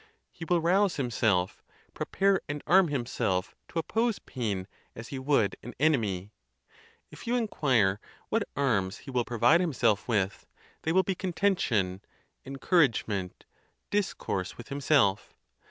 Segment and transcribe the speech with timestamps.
[0.31, 1.61] He will rouse himself,
[1.93, 6.31] prepare and arm himself, to oppose pain as he would an enemy.
[7.11, 10.47] If you inquire what arms he will provide himself with,
[10.81, 12.01] they will be contention,
[12.43, 13.45] encourage ment,
[13.91, 15.35] discourse with himself.